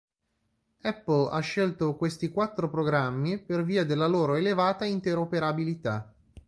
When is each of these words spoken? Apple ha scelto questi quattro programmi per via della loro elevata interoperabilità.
Apple 0.81 1.29
ha 1.29 1.39
scelto 1.41 1.95
questi 1.95 2.29
quattro 2.31 2.71
programmi 2.71 3.37
per 3.37 3.63
via 3.63 3.85
della 3.85 4.07
loro 4.07 4.33
elevata 4.33 4.83
interoperabilità. 4.83 6.11